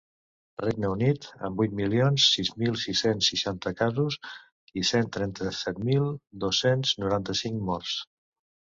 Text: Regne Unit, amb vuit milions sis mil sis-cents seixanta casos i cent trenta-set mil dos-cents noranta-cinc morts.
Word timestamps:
Regne 0.61 0.89
Unit, 0.93 1.27
amb 1.49 1.61
vuit 1.63 1.75
milions 1.79 2.25
sis 2.37 2.51
mil 2.63 2.79
sis-cents 2.85 3.29
seixanta 3.35 3.75
casos 3.83 4.19
i 4.83 4.87
cent 4.95 5.15
trenta-set 5.19 5.87
mil 5.93 6.13
dos-cents 6.47 7.01
noranta-cinc 7.05 7.65
morts. 7.73 7.97